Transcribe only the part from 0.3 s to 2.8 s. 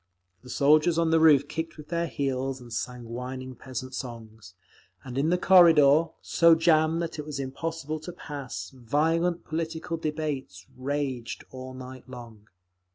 The soldiers on the roof kicked with their heels and